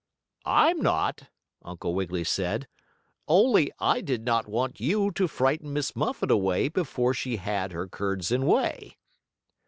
[0.47, 1.29] "I'm not,"
[1.61, 2.67] Uncle Wiggily said,
[3.27, 7.87] "only I did not want you to frighten Miss Muffet away before she had her
[7.87, 8.97] curds and whey."